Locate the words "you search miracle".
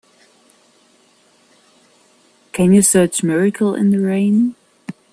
2.73-3.75